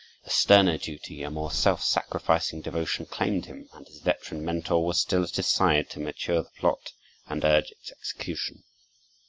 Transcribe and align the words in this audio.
A 0.25 0.31
sterner 0.31 0.79
duty, 0.79 1.21
a 1.21 1.29
more 1.29 1.51
self 1.51 1.83
sacrificing 1.83 2.61
devotion 2.61 3.05
claimed 3.05 3.45
him, 3.45 3.69
and 3.71 3.85
his 3.87 3.99
veteran 3.99 4.43
mentor 4.43 4.83
was 4.83 4.99
still 4.99 5.21
at 5.21 5.35
his 5.35 5.45
side 5.45 5.91
to 5.91 5.99
mature 5.99 6.41
the 6.41 6.49
plan 6.59 6.73
and 7.27 7.45
urge 7.45 7.69
its 7.69 7.91
execution. 7.91 8.63